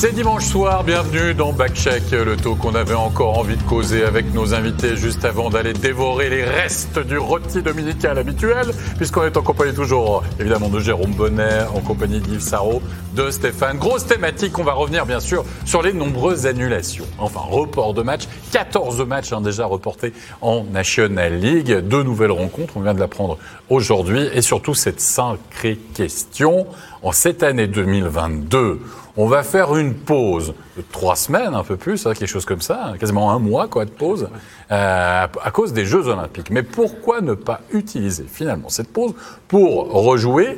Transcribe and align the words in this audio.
C'est 0.00 0.14
dimanche 0.14 0.44
soir, 0.44 0.84
bienvenue 0.84 1.34
dans 1.34 1.52
Backcheck, 1.52 2.12
le 2.12 2.36
taux 2.36 2.54
qu'on 2.54 2.76
avait 2.76 2.94
encore 2.94 3.36
envie 3.36 3.56
de 3.56 3.62
causer 3.64 4.04
avec 4.04 4.32
nos 4.32 4.54
invités 4.54 4.96
juste 4.96 5.24
avant 5.24 5.50
d'aller 5.50 5.72
dévorer 5.72 6.30
les 6.30 6.44
restes 6.44 7.00
du 7.00 7.18
rôti 7.18 7.62
dominical 7.62 8.16
habituel, 8.16 8.66
puisqu'on 8.96 9.24
est 9.24 9.36
en 9.36 9.42
compagnie 9.42 9.74
toujours 9.74 10.22
évidemment 10.38 10.68
de 10.68 10.78
Jérôme 10.78 11.14
Bonnet, 11.14 11.62
en 11.74 11.80
compagnie 11.80 12.20
d'Yves 12.20 12.42
Sarro, 12.42 12.80
de 13.16 13.32
Stéphane. 13.32 13.78
Grosse 13.78 14.06
thématique, 14.06 14.56
on 14.60 14.62
va 14.62 14.72
revenir 14.74 15.04
bien 15.04 15.18
sûr 15.18 15.44
sur 15.64 15.82
les 15.82 15.92
nombreuses 15.92 16.46
annulations, 16.46 17.06
enfin 17.18 17.40
report 17.40 17.92
de 17.92 18.02
matchs, 18.02 18.28
14 18.52 19.04
matchs 19.04 19.32
hein, 19.32 19.40
déjà 19.40 19.66
reportés 19.66 20.12
en 20.42 20.62
National 20.62 21.40
League, 21.40 21.76
deux 21.76 22.04
nouvelles 22.04 22.30
rencontres, 22.30 22.74
on 22.76 22.82
vient 22.82 22.94
de 22.94 23.00
l'apprendre 23.00 23.36
aujourd'hui, 23.68 24.28
et 24.32 24.42
surtout 24.42 24.74
cette 24.74 25.00
sacrée 25.00 25.76
question, 25.94 26.68
en 27.02 27.10
cette 27.10 27.42
année 27.42 27.66
2022, 27.66 28.80
on 29.18 29.26
va 29.26 29.42
faire 29.42 29.76
une 29.76 29.94
pause 29.94 30.54
de 30.76 30.82
trois 30.92 31.16
semaines, 31.16 31.52
un 31.52 31.64
peu 31.64 31.76
plus, 31.76 32.06
hein, 32.06 32.14
quelque 32.14 32.28
chose 32.28 32.44
comme 32.44 32.60
ça, 32.60 32.94
quasiment 33.00 33.32
un 33.32 33.40
mois 33.40 33.66
quoi, 33.66 33.84
de 33.84 33.90
pause, 33.90 34.28
euh, 34.70 35.26
à 35.42 35.50
cause 35.50 35.72
des 35.72 35.84
Jeux 35.84 36.06
Olympiques. 36.06 36.50
Mais 36.50 36.62
pourquoi 36.62 37.20
ne 37.20 37.34
pas 37.34 37.60
utiliser 37.72 38.26
finalement 38.32 38.68
cette 38.68 38.92
pause 38.92 39.14
pour 39.48 39.90
rejouer 39.92 40.56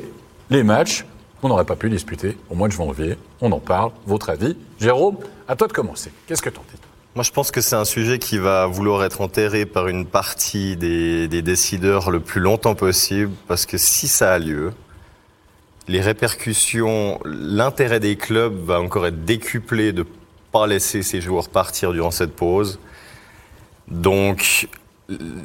les 0.51 0.61
matchs 0.61 1.05
qu'on 1.41 1.49
n'aurait 1.49 1.65
pas 1.65 1.75
pu 1.75 1.89
disputer 1.89 2.37
au 2.51 2.55
mois 2.55 2.67
de 2.67 2.73
janvier? 2.73 3.17
On 3.41 3.51
en 3.51 3.59
parle. 3.59 3.91
Votre 4.05 4.29
avis 4.29 4.55
Jérôme, 4.79 5.17
à 5.47 5.55
toi 5.55 5.67
de 5.67 5.73
commencer. 5.73 6.11
Qu'est-ce 6.27 6.43
que 6.43 6.49
t'en 6.49 6.61
dis 6.71 6.79
moi, 7.13 7.25
je 7.25 7.31
pense 7.31 7.51
que 7.51 7.59
c'est 7.59 7.75
un 7.75 7.83
sujet 7.83 8.19
qui 8.19 8.37
va 8.37 8.67
vouloir 8.67 9.03
être 9.03 9.19
enterré 9.19 9.65
par 9.65 9.89
une 9.89 10.05
partie 10.05 10.77
des 10.77 11.41
décideurs 11.41 12.09
le 12.09 12.21
plus 12.21 12.39
longtemps 12.39 12.73
possible, 12.73 13.33
parce 13.49 13.65
que 13.65 13.77
si 13.77 14.07
ça 14.07 14.31
a 14.31 14.39
lieu, 14.39 14.71
les 15.91 16.01
répercussions, 16.01 17.19
l'intérêt 17.25 17.99
des 17.99 18.15
clubs 18.15 18.57
va 18.65 18.79
encore 18.79 19.05
être 19.05 19.25
décuplé 19.25 19.91
de 19.91 19.99
ne 19.99 20.07
pas 20.51 20.65
laisser 20.65 21.03
ces 21.03 21.19
joueurs 21.21 21.49
partir 21.49 21.91
durant 21.91 22.11
cette 22.11 22.33
pause. 22.33 22.79
Donc, 23.89 24.69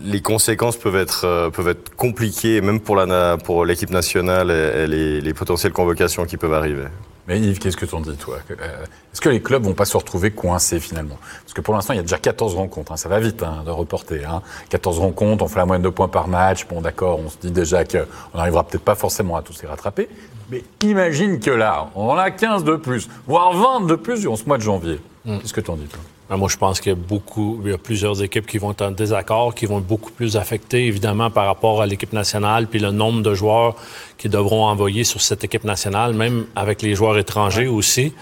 les 0.04 0.22
conséquences 0.22 0.76
peuvent 0.76 0.96
être, 0.96 1.24
euh, 1.24 1.74
compliquées, 1.96 2.60
même 2.60 2.80
pour 2.80 3.64
l'équipe 3.64 3.90
nationale 3.90 4.50
et, 4.50 4.86
les, 4.86 5.20
les 5.20 5.34
potentielles 5.34 5.72
convocations 5.72 6.24
qui 6.24 6.36
peuvent 6.36 6.54
arriver. 6.54 6.84
Mais 7.28 7.40
Yves, 7.40 7.58
qu'est-ce 7.58 7.76
que 7.76 7.86
t'en 7.86 8.00
dis, 8.00 8.16
toi 8.16 8.38
euh, 8.50 8.84
Est-ce 9.12 9.20
que 9.20 9.28
les 9.28 9.40
clubs 9.40 9.64
vont 9.64 9.74
pas 9.74 9.84
se 9.84 9.96
retrouver 9.96 10.30
coincés 10.30 10.78
finalement? 10.78 11.18
Parce 11.42 11.54
que 11.54 11.60
pour 11.60 11.74
l'instant, 11.74 11.92
il 11.92 11.96
y 11.96 12.00
a 12.00 12.02
déjà 12.02 12.18
14 12.18 12.54
rencontres. 12.54 12.92
Hein. 12.92 12.96
ça 12.96 13.08
va 13.08 13.18
vite 13.18 13.42
hein, 13.42 13.62
de 13.64 13.70
reporter. 13.70 14.24
Hein. 14.24 14.42
14 14.68 15.00
rencontres, 15.00 15.44
on 15.44 15.48
fait 15.48 15.58
la 15.58 15.66
moyenne 15.66 15.82
de 15.82 15.88
points 15.88 16.08
par 16.08 16.28
match. 16.28 16.66
Bon, 16.68 16.80
d'accord, 16.80 17.18
on 17.18 17.28
se 17.28 17.38
dit 17.38 17.50
déjà 17.50 17.84
qu'on 17.84 18.06
n'arrivera 18.34 18.64
peut-être 18.64 18.84
pas 18.84 18.94
forcément 18.94 19.36
à 19.36 19.42
tous 19.42 19.60
les 19.62 19.68
rattraper. 19.68 20.08
Mais 20.50 20.62
imagine 20.82 21.40
que 21.40 21.50
là, 21.50 21.90
on 21.96 22.08
en 22.10 22.16
a 22.16 22.30
15 22.30 22.62
de 22.62 22.76
plus, 22.76 23.08
voire 23.26 23.52
20 23.52 23.86
de 23.86 23.96
plus 23.96 24.20
durant 24.20 24.36
ce 24.36 24.44
mois 24.44 24.58
de 24.58 24.62
janvier. 24.62 25.00
Hmm. 25.24 25.38
Qu'est-ce 25.38 25.54
que 25.54 25.60
t'en 25.60 25.74
dis, 25.74 25.86
toi? 25.86 26.00
Moi, 26.30 26.48
je 26.48 26.56
pense 26.56 26.80
qu'il 26.80 26.90
y 26.90 26.92
a 26.92 26.98
beaucoup, 26.98 27.60
il 27.64 27.70
y 27.70 27.74
a 27.74 27.78
plusieurs 27.78 28.20
équipes 28.20 28.46
qui 28.46 28.58
vont 28.58 28.72
être 28.72 28.82
en 28.82 28.90
désaccord, 28.90 29.54
qui 29.54 29.66
vont 29.66 29.78
être 29.78 29.86
beaucoup 29.86 30.10
plus 30.10 30.36
affectées, 30.36 30.86
évidemment, 30.86 31.30
par 31.30 31.46
rapport 31.46 31.80
à 31.80 31.86
l'équipe 31.86 32.12
nationale, 32.12 32.66
puis 32.66 32.80
le 32.80 32.90
nombre 32.90 33.22
de 33.22 33.32
joueurs 33.34 33.76
qui 34.18 34.28
devront 34.28 34.64
envoyer 34.64 35.04
sur 35.04 35.20
cette 35.20 35.44
équipe 35.44 35.62
nationale, 35.62 36.14
même 36.14 36.46
avec 36.56 36.82
les 36.82 36.96
joueurs 36.96 37.16
étrangers 37.16 37.68
aussi. 37.68 38.12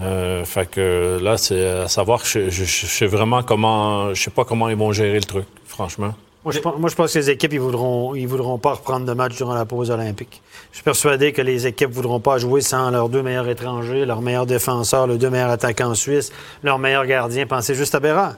Euh, 0.00 0.44
fait 0.44 0.68
que 0.68 1.18
là, 1.22 1.36
c'est 1.36 1.64
à 1.64 1.88
savoir 1.88 2.22
que 2.22 2.28
je, 2.28 2.50
je, 2.50 2.64
je, 2.64 2.86
sais 2.86 3.06
vraiment 3.06 3.42
comment, 3.42 4.14
je 4.14 4.22
sais 4.22 4.30
pas 4.30 4.44
comment 4.44 4.68
ils 4.68 4.76
vont 4.76 4.92
gérer 4.92 5.18
le 5.18 5.24
truc, 5.24 5.46
franchement. 5.64 6.14
Moi 6.48 6.54
je, 6.54 6.60
pense, 6.60 6.78
moi, 6.78 6.88
je 6.88 6.94
pense 6.94 7.12
que 7.12 7.18
les 7.18 7.28
équipes, 7.28 7.52
ils 7.52 7.60
voudront, 7.60 8.14
ils 8.14 8.26
voudront 8.26 8.56
pas 8.56 8.72
reprendre 8.72 9.04
de 9.04 9.12
match 9.12 9.36
durant 9.36 9.52
la 9.52 9.66
pause 9.66 9.90
olympique. 9.90 10.40
Je 10.70 10.76
suis 10.76 10.82
persuadé 10.82 11.34
que 11.34 11.42
les 11.42 11.66
équipes 11.66 11.90
voudront 11.90 12.20
pas 12.20 12.38
jouer 12.38 12.62
sans 12.62 12.90
leurs 12.90 13.10
deux 13.10 13.22
meilleurs 13.22 13.50
étrangers, 13.50 14.06
leurs 14.06 14.22
meilleurs 14.22 14.46
défenseurs, 14.46 15.06
leurs 15.06 15.18
deux 15.18 15.28
meilleurs 15.28 15.50
attaquants 15.50 15.94
suisses, 15.94 16.32
leurs 16.62 16.78
meilleurs 16.78 17.04
gardiens. 17.04 17.46
Pensez 17.46 17.74
juste 17.74 17.94
à 17.94 18.00
Béra. 18.00 18.36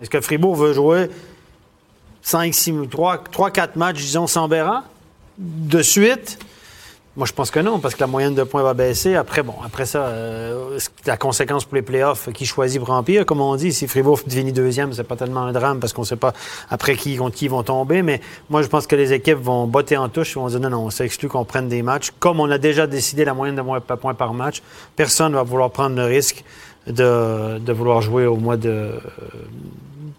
Est-ce 0.00 0.10
que 0.10 0.20
Fribourg 0.20 0.56
veut 0.56 0.72
jouer 0.72 1.08
5, 2.22 2.52
6, 2.52 2.72
3, 2.90 3.18
3 3.30 3.50
4 3.52 3.76
matchs, 3.76 3.98
disons, 3.98 4.26
sans 4.26 4.48
Béra 4.48 4.82
de 5.38 5.82
suite? 5.82 6.40
Moi, 7.14 7.26
je 7.26 7.34
pense 7.34 7.50
que 7.50 7.60
non, 7.60 7.78
parce 7.78 7.94
que 7.94 8.00
la 8.00 8.06
moyenne 8.06 8.34
de 8.34 8.42
points 8.42 8.62
va 8.62 8.72
baisser. 8.72 9.16
Après, 9.16 9.42
bon, 9.42 9.52
après 9.62 9.84
ça, 9.84 10.06
euh, 10.06 10.78
la 11.04 11.18
conséquence 11.18 11.66
pour 11.66 11.74
les 11.74 11.82
playoffs, 11.82 12.32
qui 12.32 12.46
choisit 12.46 12.80
pour 12.80 12.88
remplir, 12.88 13.26
comme 13.26 13.42
on 13.42 13.54
dit, 13.54 13.70
si 13.74 13.86
Fribourg 13.86 14.18
finit 14.26 14.50
deuxième, 14.50 14.94
c'est 14.94 15.04
pas 15.04 15.16
tellement 15.16 15.42
un 15.42 15.52
drame 15.52 15.78
parce 15.78 15.92
qu'on 15.92 16.04
sait 16.04 16.16
pas 16.16 16.32
après 16.70 16.96
qui 16.96 17.16
contre 17.16 17.36
qui 17.36 17.48
vont 17.48 17.62
tomber. 17.62 18.00
Mais 18.00 18.22
moi, 18.48 18.62
je 18.62 18.68
pense 18.68 18.86
que 18.86 18.96
les 18.96 19.12
équipes 19.12 19.40
vont 19.42 19.66
botter 19.66 19.98
en 19.98 20.08
touche 20.08 20.34
et 20.34 20.40
vont 20.40 20.46
dire 20.46 20.60
non, 20.60 20.70
non, 20.70 20.88
c'est 20.88 21.04
exclu 21.04 21.28
qu'on 21.28 21.44
prenne 21.44 21.68
des 21.68 21.82
matchs. 21.82 22.12
Comme 22.18 22.40
on 22.40 22.50
a 22.50 22.56
déjà 22.56 22.86
décidé 22.86 23.26
la 23.26 23.34
moyenne 23.34 23.56
de 23.56 23.94
points 23.96 24.14
par 24.14 24.32
match, 24.32 24.62
personne 24.96 25.34
va 25.34 25.42
vouloir 25.42 25.70
prendre 25.70 25.96
le 25.96 26.06
risque 26.06 26.42
de, 26.86 27.72
vouloir 27.72 28.00
jouer 28.00 28.24
au 28.24 28.36
mois 28.36 28.56
de. 28.56 28.92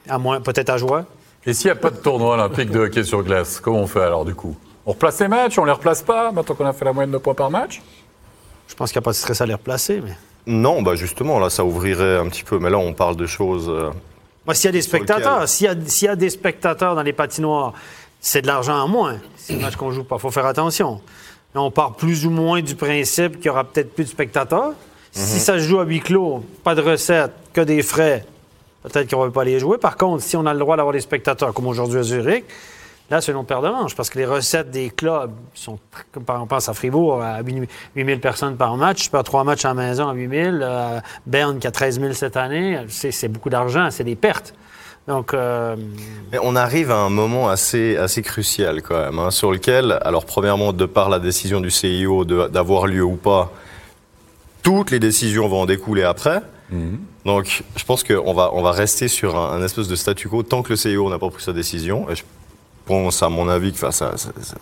à 0.07 0.19
moins, 0.19 0.41
peut-être 0.41 0.69
à 0.69 0.77
joie. 0.77 1.05
Et 1.47 1.53
s'il 1.53 1.67
n'y 1.67 1.71
a 1.71 1.75
pas 1.75 1.89
de 1.89 1.97
tournoi 1.97 2.35
olympique 2.35 2.69
de 2.69 2.81
hockey 2.81 3.03
sur 3.03 3.23
glace, 3.23 3.59
comment 3.59 3.79
on 3.79 3.87
fait 3.87 4.01
alors 4.01 4.25
du 4.25 4.35
coup? 4.35 4.55
On 4.85 4.91
replace 4.91 5.19
les 5.21 5.27
matchs, 5.27 5.57
on 5.57 5.65
les 5.65 5.71
replace 5.71 6.01
pas, 6.01 6.31
maintenant 6.31 6.55
qu'on 6.55 6.65
a 6.65 6.73
fait 6.73 6.85
la 6.85 6.93
moyenne 6.93 7.11
de 7.11 7.17
points 7.17 7.33
par 7.33 7.49
match 7.49 7.81
Je 8.67 8.75
pense 8.75 8.91
qu'il 8.91 8.99
n'y 8.99 9.03
a 9.03 9.05
pas 9.05 9.11
de 9.11 9.15
stress 9.15 9.41
à 9.41 9.45
les 9.45 9.53
replacer, 9.53 10.01
mais... 10.03 10.15
Non, 10.45 10.81
bah 10.81 10.95
justement, 10.95 11.39
là, 11.39 11.49
ça 11.49 11.63
ouvrirait 11.63 12.17
un 12.17 12.27
petit 12.27 12.43
peu. 12.43 12.59
Mais 12.59 12.69
là, 12.69 12.77
on 12.77 12.93
parle 12.93 13.15
de 13.15 13.25
choses... 13.25 13.69
Euh, 13.69 13.91
Moi, 14.45 14.53
s'il 14.53 14.65
y 14.65 14.69
a 14.69 14.71
des 14.73 14.81
spectateurs, 14.81 15.47
s'il 15.47 15.67
y, 15.67 16.03
y, 16.05 16.07
a 16.07 16.15
des 16.17 16.29
spectateurs 16.29 16.95
dans 16.95 17.03
les 17.03 17.13
patinoires, 17.13 17.73
c'est 18.19 18.41
de 18.41 18.47
l'argent 18.47 18.77
en 18.77 18.89
moins. 18.89 19.19
C'est 19.37 19.55
un 19.55 19.59
match 19.59 19.77
qu'on 19.77 19.91
joue 19.91 20.03
pas. 20.03 20.17
Il 20.17 20.21
faut 20.21 20.31
faire 20.31 20.45
attention. 20.45 20.99
Là, 21.55 21.61
on 21.61 21.71
part 21.71 21.93
plus 21.93 22.25
ou 22.25 22.29
moins 22.29 22.61
du 22.61 22.75
principe 22.75 23.37
qu'il 23.37 23.45
y 23.45 23.49
aura 23.49 23.63
peut-être 23.63 23.93
plus 23.93 24.03
de 24.03 24.09
spectateurs. 24.09 24.73
Si 25.11 25.35
mhm. 25.35 25.39
ça 25.39 25.53
se 25.59 25.63
joue 25.63 25.79
à 25.79 25.85
huis 25.85 26.01
clos, 26.01 26.43
pas 26.63 26.75
de 26.75 26.81
recettes, 26.81 27.31
que 27.53 27.61
des 27.61 27.83
frais, 27.83 28.25
peut-être 28.81 29.09
qu'on 29.09 29.21
ne 29.21 29.27
va 29.27 29.31
pas 29.31 29.43
les 29.43 29.59
jouer. 29.59 29.77
Par 29.77 29.95
contre, 29.95 30.23
si 30.23 30.35
on 30.35 30.45
a 30.45 30.53
le 30.53 30.59
droit 30.59 30.75
d'avoir 30.75 30.93
des 30.93 31.01
spectateurs, 31.01 31.53
comme 31.53 31.67
aujourd'hui 31.67 31.99
à 31.99 32.03
Zurich, 32.03 32.45
Là, 33.09 33.21
c'est 33.21 33.31
une 33.31 33.45
paire 33.45 33.61
de 33.61 33.69
manches 33.69 33.95
parce 33.95 34.09
que 34.09 34.17
les 34.17 34.25
recettes 34.25 34.71
des 34.71 34.89
clubs 34.89 35.31
sont, 35.53 35.77
comme 36.11 36.23
on 36.27 36.47
pense 36.47 36.69
à 36.69 36.73
Fribourg, 36.73 37.21
à 37.21 37.41
8 37.41 37.67
000 37.95 38.19
personnes 38.19 38.55
par 38.55 38.75
match. 38.77 39.05
Je 39.05 39.09
perds 39.09 39.23
trois 39.23 39.43
matchs 39.43 39.65
à 39.65 39.69
la 39.69 39.73
maison 39.75 40.07
à 40.07 40.13
8 40.13 40.29
000. 40.29 40.55
Euh, 40.61 40.99
Berne 41.25 41.59
qui 41.59 41.67
a 41.67 41.71
13 41.71 41.99
000 41.99 42.13
cette 42.13 42.37
année. 42.37 42.79
C'est 42.87 43.27
beaucoup 43.27 43.49
d'argent, 43.49 43.89
c'est 43.91 44.03
des 44.03 44.15
pertes. 44.15 44.53
Donc, 45.07 45.33
euh... 45.33 45.75
Mais 46.31 46.39
on 46.41 46.55
arrive 46.55 46.89
à 46.89 46.97
un 46.97 47.09
moment 47.09 47.49
assez, 47.49 47.97
assez 47.97 48.21
crucial 48.21 48.81
quand 48.81 48.97
même, 48.97 49.19
hein, 49.19 49.31
sur 49.31 49.51
lequel, 49.51 49.99
alors 50.01 50.25
premièrement, 50.25 50.71
de 50.71 50.85
par 50.85 51.09
la 51.09 51.19
décision 51.19 51.59
du 51.59 51.69
CIO 51.69 52.23
d'avoir 52.23 52.87
lieu 52.87 53.03
ou 53.03 53.17
pas, 53.17 53.51
toutes 54.61 54.91
les 54.91 54.99
décisions 54.99 55.47
vont 55.49 55.61
en 55.61 55.65
découler 55.65 56.03
après. 56.03 56.41
Mhm. 56.69 56.99
Donc, 57.25 57.63
je 57.75 57.83
pense 57.83 58.03
qu'on 58.03 58.33
va, 58.33 58.51
on 58.53 58.61
va 58.61 58.71
rester 58.71 59.09
sur 59.09 59.37
un, 59.37 59.61
espèce 59.61 59.89
de 59.89 59.95
statu 59.95 60.29
quo 60.29 60.41
tant 60.41 60.63
que 60.63 60.69
le 60.69 60.77
CIO 60.77 61.09
n'a 61.09 61.19
pas 61.19 61.29
pris 61.29 61.43
sa 61.43 61.53
décision. 61.53 62.09
Et 62.09 62.15
je 62.15 62.23
pense, 62.85 63.23
à 63.23 63.29
mon 63.29 63.47
avis, 63.47 63.73
que 63.73 63.91
ça, 63.91 64.13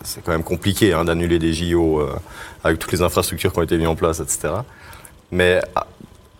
c'est 0.02 0.24
quand 0.24 0.32
même 0.32 0.44
compliqué 0.44 0.92
hein, 0.92 1.04
d'annuler 1.04 1.38
des 1.38 1.52
JO 1.52 2.00
euh, 2.00 2.14
avec 2.64 2.78
toutes 2.78 2.92
les 2.92 3.02
infrastructures 3.02 3.52
qui 3.52 3.58
ont 3.58 3.62
été 3.62 3.76
mises 3.76 3.88
en 3.88 3.96
place, 3.96 4.20
etc. 4.20 4.54
Mais 5.30 5.60
ah, 5.74 5.86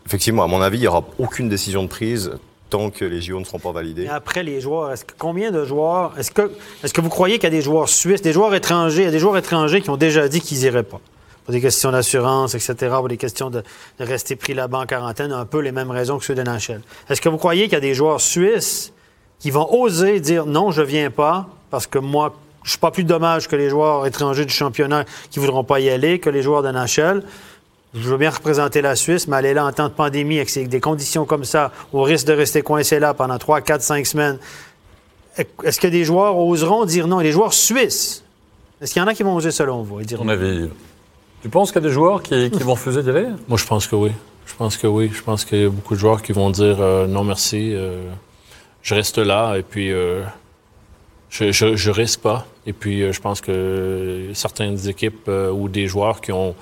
effectivement, 0.07 0.45
à 0.45 0.47
mon 0.47 0.61
avis, 0.61 0.79
il 0.79 0.83
n'y 0.83 0.87
aura 0.87 1.05
aucune 1.19 1.49
décision 1.49 1.83
de 1.83 1.89
prise 1.89 2.33
tant 2.73 2.89
que 2.91 3.05
les 3.05 3.21
JO 3.21 3.39
ne 3.39 3.45
seront 3.45 3.59
pas 3.59 3.73
validés. 3.73 4.09
après, 4.09 4.43
les 4.43 4.61
joueurs, 4.61 4.93
est-ce 4.93 5.05
que, 5.05 5.13
combien 5.19 5.51
de 5.51 5.65
joueurs, 5.65 6.19
est-ce 6.19 6.31
que, 6.31 6.51
est-ce 6.83 6.95
que 6.95 7.03
vous 7.03 7.11
croyez 7.11 7.35
qu'il 7.35 7.45
y 7.45 7.47
a 7.47 7.51
des 7.51 7.61
joueurs 7.61 7.89
suisses, 7.89 8.23
des 8.23 8.33
joueurs 8.33 8.55
étrangers, 8.55 9.03
il 9.03 9.05
y 9.05 9.09
a 9.09 9.11
des 9.11 9.19
joueurs 9.19 9.37
étrangers 9.37 9.83
qui 9.83 9.91
ont 9.91 9.99
déjà 9.99 10.27
dit 10.27 10.41
qu'ils 10.41 10.61
n'iraient 10.61 10.83
pas? 10.83 11.01
Pour 11.45 11.53
des 11.53 11.61
questions 11.61 11.91
d'assurance, 11.91 12.55
etc., 12.55 12.75
pour 12.97 13.09
des 13.09 13.19
questions 13.19 13.51
de, 13.51 13.63
rester 13.99 14.37
pris 14.37 14.55
là-bas 14.55 14.79
en 14.79 14.87
quarantaine, 14.87 15.33
un 15.33 15.45
peu 15.45 15.59
les 15.59 15.73
mêmes 15.73 15.91
raisons 15.91 16.19
que 16.19 16.25
ceux 16.25 16.35
de 16.35 16.43
NHL. 16.43 16.81
Est-ce 17.11 17.21
que 17.21 17.29
vous 17.29 17.37
croyez 17.37 17.65
qu'il 17.65 17.75
y 17.75 17.77
a 17.77 17.81
des 17.81 17.95
joueurs 17.95 18.21
suisses 18.21 18.93
qui 19.39 19.51
vont 19.51 19.69
oser 19.71 20.21
dire 20.21 20.47
non, 20.47 20.71
je 20.71 20.83
viens 20.83 21.11
pas, 21.11 21.49
parce 21.73 21.87
que 21.87 21.99
moi, 21.99 22.35
je 22.63 22.71
suis 22.71 22.79
pas 22.79 22.91
plus 22.91 23.03
dommage 23.03 23.49
que 23.49 23.57
les 23.57 23.71
joueurs 23.71 24.07
étrangers 24.07 24.45
du 24.45 24.53
championnat 24.53 25.05
qui 25.31 25.41
voudront 25.41 25.65
pas 25.65 25.81
y 25.81 25.89
aller, 25.89 26.19
que 26.19 26.31
les 26.31 26.43
joueurs 26.43 26.63
de 26.63 26.71
NHL. 26.71 27.25
Je 27.95 28.09
veux 28.09 28.19
bien 28.19 28.31
représenter 28.31 28.83
la 28.83 28.95
Suisse, 28.95 29.27
mais 29.27 29.37
aller 29.37 29.55
là 29.55 29.65
en 29.65 29.73
temps 29.73 29.89
de 29.89 29.95
pandémie 29.95 30.39
avec 30.39 30.69
des 30.69 30.81
conditions 30.81 31.25
comme 31.25 31.45
ça, 31.45 31.73
au 31.93 32.03
risque 32.03 32.27
de 32.27 32.35
rester 32.35 32.61
coincé 32.63 33.01
là 33.01 33.15
pendant 33.15 33.39
3, 33.39 33.63
4, 33.63 33.81
5 33.83 34.07
semaines, 34.07 34.39
est-ce 35.65 35.81
que 35.81 35.89
des 35.89 36.05
joueurs 36.05 36.37
oseront 36.39 36.85
dire 36.85 37.07
non? 37.07 37.21
les 37.21 37.33
joueurs 37.33 37.55
suisses, 37.55 38.23
est-ce 38.83 38.93
qu'il 38.93 39.01
y 39.01 39.05
en 39.05 39.09
a 39.09 39.15
qui 39.15 39.23
vont 39.23 39.35
oser 39.35 39.51
selon 39.51 39.83
vous 39.83 40.01
et 40.01 40.05
dire 40.05 40.21
avait... 40.29 40.69
Tu 41.43 41.49
penses 41.49 41.73
qu'il 41.73 41.83
y 41.83 41.85
a 41.85 41.89
des 41.89 41.95
joueurs 41.95 42.23
qui, 42.23 42.49
vont 42.51 42.75
refuser 42.75 43.03
d'y 43.03 43.11
aller? 43.11 43.27
Moi, 43.49 43.59
je 43.59 43.67
pense 43.67 43.87
que 43.87 43.97
oui. 43.97 44.13
Je 44.47 44.55
pense 44.55 44.77
que 44.77 44.87
oui. 44.87 45.11
Je 45.13 45.23
pense 45.23 45.45
qu'il 45.45 45.61
y 45.61 45.65
a 45.65 45.71
beaucoup 45.71 45.95
de 45.95 45.99
joueurs 45.99 46.23
qui 46.23 46.33
vont 46.33 46.51
dire 46.51 46.77
euh, 46.81 47.07
non 47.07 47.25
merci, 47.25 47.73
euh, 47.75 48.03
je 48.83 48.95
reste 48.95 49.19
là 49.19 49.57
et 49.57 49.63
puis 49.63 49.91
euh, 49.91 50.23
je, 51.33 51.77
je, 51.77 51.91
risque 51.91 52.21
pas. 52.21 52.47
Et 52.67 52.73
puis, 52.73 53.03
euh, 53.03 53.13
je 53.13 53.21
pense 53.21 53.41
que 53.41 54.29
certaines 54.35 54.89
équipes 54.89 55.29
euh, 55.29 55.51
ou 55.51 55.69
des 55.69 55.87
joueurs 55.87 56.21
qui 56.21 56.31
ont 56.31 56.55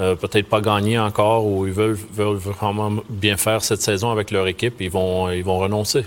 euh, 0.00 0.16
peut-être 0.16 0.48
pas 0.48 0.60
gagné 0.60 0.98
encore 0.98 1.46
ou 1.46 1.66
ils 1.66 1.72
veulent, 1.72 1.96
vraiment 2.16 2.92
bien 3.08 3.36
faire 3.36 3.62
cette 3.62 3.80
saison 3.80 4.10
avec 4.10 4.30
leur 4.30 4.46
équipe, 4.48 4.80
ils 4.80 4.90
vont, 4.90 5.30
ils 5.30 5.44
vont 5.44 5.58
renoncer. 5.58 6.04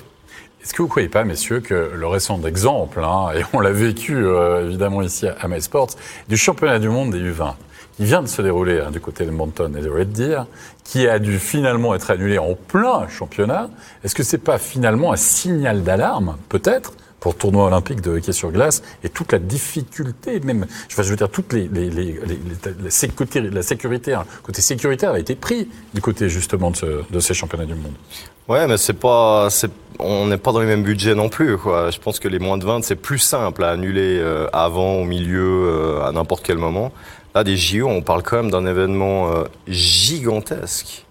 Est-ce 0.61 0.73
que 0.73 0.77
vous 0.79 0.87
ne 0.87 0.89
croyez 0.89 1.09
pas, 1.09 1.23
messieurs, 1.23 1.61
que 1.61 1.91
le 1.95 2.07
récent 2.07 2.39
exemple, 2.43 3.01
hein, 3.03 3.29
et 3.35 3.41
on 3.53 3.59
l'a 3.59 3.71
vécu 3.71 4.23
évidemment 4.63 5.01
ici 5.01 5.25
à, 5.27 5.47
MySports, 5.47 5.95
du 6.29 6.37
championnat 6.37 6.77
du 6.77 6.87
monde 6.87 7.11
des 7.11 7.19
U20, 7.19 7.55
qui 7.97 8.05
vient 8.05 8.21
de 8.21 8.27
se 8.27 8.43
dérouler 8.43 8.79
hein, 8.79 8.91
du 8.91 8.99
côté 8.99 9.25
de 9.25 9.31
Monton 9.31 9.73
et 9.75 9.81
de 9.81 9.89
Red 9.89 10.11
Deer, 10.11 10.45
qui 10.83 11.07
a 11.07 11.17
dû 11.17 11.39
finalement 11.39 11.95
être 11.95 12.11
annulé 12.11 12.37
en 12.37 12.53
plein 12.53 13.07
championnat. 13.07 13.71
Est-ce 14.03 14.13
que 14.13 14.21
c'est 14.21 14.37
pas 14.37 14.59
finalement 14.59 15.11
un 15.11 15.17
signal 15.17 15.81
d'alarme, 15.81 16.37
peut-être, 16.47 16.93
pour 17.21 17.35
tournoi 17.35 17.67
olympique 17.67 18.01
de 18.01 18.17
hockey 18.17 18.33
sur 18.33 18.51
glace 18.51 18.81
et 19.03 19.09
toute 19.09 19.31
la 19.31 19.39
difficulté, 19.39 20.39
même, 20.41 20.65
je 20.89 21.01
veux 21.01 21.15
dire, 21.15 21.29
toute 21.29 21.53
les, 21.53 21.67
les, 21.67 21.89
les, 21.89 22.19
la, 22.83 22.89
sécurité, 22.89 23.41
la 24.11 24.19
hein, 24.19 24.25
côté 24.41 24.61
sécuritaire 24.61 25.11
a 25.11 25.19
été 25.19 25.35
pris 25.35 25.69
du 25.93 26.01
côté 26.01 26.29
justement 26.29 26.71
de, 26.71 26.75
ce, 26.75 26.85
de 27.09 27.19
ces 27.19 27.35
championnats 27.35 27.65
du 27.65 27.75
monde. 27.75 27.93
Ouais, 28.47 28.65
mais 28.67 28.77
c'est 28.77 28.93
pas, 28.93 29.49
on 29.99 30.25
n'est 30.25 30.39
pas 30.39 30.51
dans 30.51 30.61
les 30.61 30.65
mêmes 30.65 30.83
budgets 30.83 31.13
non 31.13 31.29
plus. 31.29 31.57
Quoi. 31.57 31.91
Je 31.91 31.99
pense 31.99 32.19
que 32.19 32.27
les 32.27 32.39
moins 32.39 32.57
de 32.57 32.65
20, 32.65 32.83
c'est 32.83 32.95
plus 32.95 33.19
simple 33.19 33.63
à 33.63 33.69
annuler 33.69 34.17
euh, 34.19 34.47
avant, 34.51 34.95
au 34.95 35.03
milieu, 35.03 35.99
euh, 35.99 36.03
à 36.03 36.11
n'importe 36.11 36.43
quel 36.43 36.57
moment. 36.57 36.91
Là, 37.35 37.43
des 37.43 37.55
JO, 37.55 37.87
on 37.87 38.01
parle 38.01 38.23
quand 38.23 38.37
même 38.37 38.51
d'un 38.51 38.65
événement 38.65 39.31
euh, 39.31 39.43
gigantesque. 39.67 41.05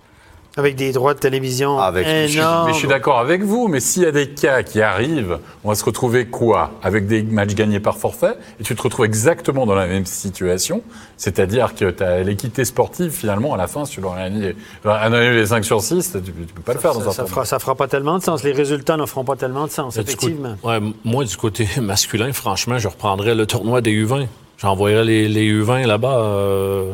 Avec 0.57 0.75
des 0.75 0.91
droits 0.93 1.15
de 1.15 1.21
télévision 1.21 1.79
Avec- 1.79 2.07
Mais 2.07 2.27
je, 2.29 2.39
énormes. 2.41 2.67
mais 2.67 2.73
je 2.73 2.79
suis 2.79 2.89
d'accord 2.89 3.19
avec 3.21 3.43
vous, 3.43 3.69
mais 3.69 3.79
s'il 3.79 4.03
y 4.03 4.07
a 4.07 4.11
des 4.13 4.29
cas 4.31 4.63
qui 4.65 4.83
arrivent, 4.83 5.39
on 5.63 5.69
va 5.69 5.75
se 5.77 5.85
retrouver 5.85 6.27
quoi? 6.27 6.73
Avec 6.83 7.07
des 7.07 7.23
matchs 7.23 7.55
gagnés 7.55 7.79
par 7.79 7.97
forfait, 7.97 8.35
et 8.59 8.65
tu 8.65 8.75
te 8.75 8.83
retrouves 8.83 9.05
exactement 9.05 9.65
dans 9.65 9.77
la 9.77 9.87
même 9.87 10.05
situation, 10.07 10.83
c'est-à-dire 11.17 11.75
que 11.77 11.91
tu 11.91 12.03
as 12.03 12.23
l'équité 12.25 12.65
sportive, 12.65 13.13
finalement, 13.13 13.55
à 13.55 13.57
la 13.57 13.69
fin, 13.69 13.85
si 13.85 13.93
tu 13.95 14.01
dois 14.01 14.17
annuler, 14.17 14.57
annuler 14.85 15.35
les 15.35 15.47
5 15.47 15.65
sur 15.65 15.81
6, 15.83 16.11
tu 16.13 16.19
ne 16.19 16.23
peux 16.47 16.63
pas 16.63 16.75
le 16.75 16.81
faire 16.81 16.95
dans 16.95 17.01
ça, 17.01 17.07
un 17.09 17.11
ça, 17.13 17.17
tournoi. 17.23 17.31
fera, 17.35 17.45
ça 17.45 17.59
fera 17.61 17.75
pas 17.77 17.87
tellement 17.87 18.19
de 18.19 18.23
sens. 18.25 18.43
Les 18.43 18.53
résultats 18.53 18.97
ne 18.97 19.07
feront 19.07 19.25
pas 19.25 19.37
tellement 19.37 19.67
de 19.67 19.71
sens, 19.71 19.95
du 19.95 20.01
effectivement. 20.01 20.57
ouais, 20.65 20.81
moi, 21.05 21.25
du 21.25 21.37
côté 21.37 21.69
masculin, 21.81 22.33
franchement, 22.33 22.79
je 22.79 22.89
reprendrais 22.89 23.35
le 23.37 23.47
tournoi 23.47 23.81
des 23.83 23.93
U20. 23.93 24.27
J'envoyerais 24.61 25.05
les, 25.05 25.29
les 25.29 25.51
U20 25.53 25.87
là-bas. 25.87 26.19
euh, 26.21 26.93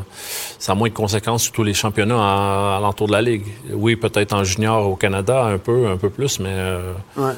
ça 0.58 0.72
a 0.72 0.74
moins 0.74 0.88
de 0.88 0.94
conséquences 0.94 1.42
sur 1.44 1.52
tous 1.52 1.64
les 1.64 1.74
championnats 1.74 2.16
à, 2.76 2.78
l'entour 2.80 3.08
de 3.08 3.12
la 3.12 3.22
Ligue. 3.22 3.46
Oui, 3.72 3.96
peut-être 3.96 4.32
en 4.32 4.44
junior 4.44 4.88
au 4.88 4.94
Canada, 4.96 5.44
un 5.44 5.58
peu, 5.58 5.88
un 5.88 5.96
peu 5.96 6.08
plus, 6.10 6.38
mais 6.40 6.48
euh, 6.52 6.92
Ouais. 7.16 7.32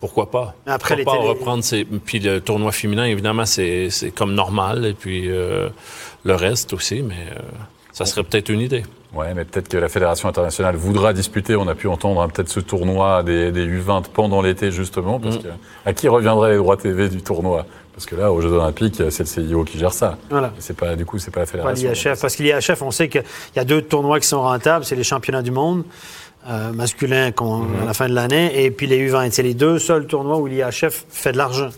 pourquoi 0.00 0.30
pas? 0.30 0.54
Après, 0.66 0.96
pourquoi 0.96 0.96
les 0.96 1.04
pas 1.04 1.12
télé- 1.12 1.28
reprendre 1.28 1.62
ces... 1.64 1.84
Puis 1.84 2.18
le 2.18 2.40
tournoi 2.40 2.72
féminin, 2.72 3.04
évidemment, 3.04 3.46
c'est 3.46 3.90
c'est 3.90 4.10
comme 4.10 4.34
normal. 4.34 4.84
Et 4.86 4.92
puis 4.94 5.30
euh, 5.30 5.68
le 6.24 6.34
reste 6.34 6.72
aussi, 6.72 7.02
mais 7.02 7.14
euh, 7.32 7.38
ça 7.92 8.04
serait 8.06 8.24
peut-être 8.24 8.48
une 8.48 8.60
idée. 8.60 8.82
Ouais, 9.14 9.32
mais 9.34 9.44
peut-être 9.44 9.68
que 9.68 9.78
la 9.78 9.88
Fédération 9.88 10.28
internationale 10.28 10.76
voudra 10.76 11.12
disputer, 11.14 11.56
on 11.56 11.66
a 11.66 11.74
pu 11.74 11.86
entendre 11.88 12.20
hein, 12.20 12.28
peut-être 12.28 12.50
ce 12.50 12.60
tournoi 12.60 13.22
des, 13.22 13.52
des 13.52 13.66
U20 13.66 14.02
pendant 14.12 14.42
l'été, 14.42 14.70
justement, 14.70 15.18
parce 15.18 15.38
que 15.38 15.48
à 15.86 15.92
qui 15.94 16.08
reviendraient 16.08 16.50
les 16.50 16.56
droits 16.58 16.76
TV 16.76 17.08
du 17.08 17.22
tournoi? 17.22 17.64
Parce 17.98 18.06
que 18.06 18.14
là, 18.14 18.30
aux 18.32 18.40
Jeux 18.40 18.52
Olympiques, 18.52 19.02
c'est 19.10 19.18
le 19.24 19.26
CIO 19.48 19.64
qui 19.64 19.76
gère 19.76 19.92
ça. 19.92 20.16
Voilà. 20.30 20.52
C'est 20.60 20.76
pas, 20.76 20.94
du 20.94 21.04
coup, 21.04 21.18
c'est 21.18 21.32
pas 21.32 21.40
la 21.40 21.46
Pas 21.46 21.74
Fédération. 21.74 21.90
l'IHF. 22.12 22.20
Parce 22.20 22.36
que 22.36 22.44
l'IHF, 22.44 22.80
on 22.82 22.92
sait 22.92 23.08
qu'il 23.08 23.24
y 23.56 23.58
a 23.58 23.64
deux 23.64 23.82
tournois 23.82 24.20
qui 24.20 24.28
sont 24.28 24.40
rentables. 24.40 24.84
C'est 24.84 24.94
les 24.94 25.02
championnats 25.02 25.42
du 25.42 25.50
monde 25.50 25.82
euh, 26.48 26.72
masculins 26.72 27.32
qu'on- 27.32 27.58
Mhm. 27.64 27.82
à 27.82 27.84
la 27.86 27.94
fin 27.94 28.08
de 28.08 28.14
l'année 28.14 28.64
et 28.64 28.70
puis 28.70 28.86
les 28.86 28.98
U20. 29.10 29.32
C'est 29.32 29.42
les 29.42 29.54
deux 29.54 29.80
seuls 29.80 30.06
tournois 30.06 30.36
où 30.38 30.46
l'IHF 30.46 31.06
fait 31.10 31.32
de 31.32 31.38
l'argent. 31.38 31.70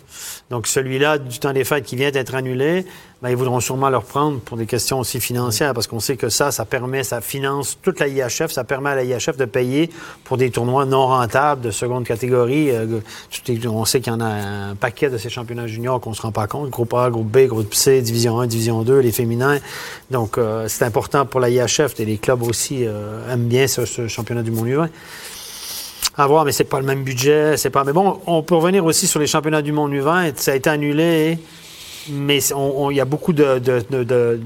Donc 0.50 0.66
celui-là, 0.66 1.18
du 1.18 1.38
temps 1.38 1.52
des 1.52 1.62
fêtes 1.62 1.84
qui 1.84 1.94
vient 1.94 2.10
d'être 2.10 2.34
annulé, 2.34 2.84
ben, 3.22 3.30
ils 3.30 3.36
voudront 3.36 3.60
sûrement 3.60 3.88
le 3.88 3.98
reprendre 3.98 4.40
pour 4.40 4.56
des 4.56 4.66
questions 4.66 4.98
aussi 4.98 5.20
financières 5.20 5.74
parce 5.74 5.86
qu'on 5.86 6.00
sait 6.00 6.16
que 6.16 6.28
ça, 6.28 6.50
ça 6.50 6.64
permet, 6.64 7.04
ça 7.04 7.20
finance 7.20 7.78
toute 7.80 8.00
la 8.00 8.08
IHF, 8.08 8.48
ça 8.48 8.64
permet 8.64 8.90
à 8.90 8.94
la 8.96 9.04
IHF 9.04 9.36
de 9.36 9.44
payer 9.44 9.90
pour 10.24 10.38
des 10.38 10.50
tournois 10.50 10.86
non 10.86 11.06
rentables 11.06 11.60
de 11.60 11.70
seconde 11.70 12.04
catégorie. 12.04 12.70
Euh, 12.70 13.00
on 13.66 13.84
sait 13.84 14.00
qu'il 14.00 14.12
y 14.12 14.16
en 14.16 14.20
a 14.20 14.26
un 14.70 14.74
paquet 14.74 15.08
de 15.08 15.18
ces 15.18 15.30
championnats 15.30 15.68
juniors 15.68 16.00
qu'on 16.00 16.14
se 16.14 16.22
rend 16.22 16.32
pas 16.32 16.48
compte. 16.48 16.70
Groupe 16.70 16.94
A, 16.94 17.10
groupe 17.10 17.30
B, 17.30 17.46
groupe 17.46 17.72
C, 17.72 18.00
division 18.02 18.40
1, 18.40 18.48
division 18.48 18.82
2, 18.82 18.98
les 18.98 19.12
féminins. 19.12 19.58
Donc, 20.10 20.36
euh, 20.36 20.66
c'est 20.66 20.84
important 20.84 21.26
pour 21.26 21.38
la 21.38 21.50
IHF 21.50 22.00
et 22.00 22.04
les 22.04 22.18
clubs 22.18 22.42
aussi 22.42 22.86
euh, 22.86 23.32
aiment 23.32 23.46
bien 23.46 23.68
ce, 23.68 23.84
ce 23.84 24.08
championnat 24.08 24.42
du 24.42 24.50
monde 24.50 24.66
U20. 24.66 24.88
À 26.16 26.26
voir, 26.26 26.44
mais 26.44 26.52
c'est 26.52 26.64
pas 26.64 26.80
le 26.80 26.86
même 26.86 27.04
budget. 27.04 27.54
Mais 27.64 27.92
bon, 27.92 28.20
on 28.26 28.42
peut 28.42 28.56
revenir 28.56 28.84
aussi 28.84 29.06
sur 29.06 29.20
les 29.20 29.26
championnats 29.26 29.62
du 29.62 29.72
monde 29.72 29.92
U20. 29.92 30.32
Ça 30.36 30.52
a 30.52 30.54
été 30.54 30.68
annulé, 30.68 31.38
mais 32.08 32.38
il 32.38 32.96
y 32.96 33.00
a 33.00 33.04
beaucoup 33.04 33.32
de, 33.32 34.40